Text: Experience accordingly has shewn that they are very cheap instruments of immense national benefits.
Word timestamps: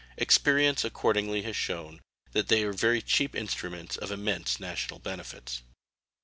Experience 0.17 0.83
accordingly 0.83 1.43
has 1.43 1.55
shewn 1.55 2.01
that 2.31 2.47
they 2.47 2.63
are 2.63 2.73
very 2.73 3.03
cheap 3.03 3.35
instruments 3.35 3.97
of 3.97 4.09
immense 4.09 4.59
national 4.59 4.97
benefits. 4.97 5.61